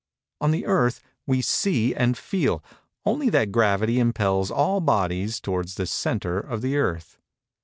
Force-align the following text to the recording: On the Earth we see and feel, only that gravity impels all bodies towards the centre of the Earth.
On 0.39 0.49
the 0.49 0.65
Earth 0.65 0.99
we 1.27 1.43
see 1.43 1.93
and 1.93 2.17
feel, 2.17 2.63
only 3.05 3.29
that 3.29 3.51
gravity 3.51 3.99
impels 3.99 4.49
all 4.49 4.79
bodies 4.81 5.39
towards 5.39 5.75
the 5.75 5.85
centre 5.85 6.39
of 6.39 6.63
the 6.63 6.75
Earth. 6.75 7.19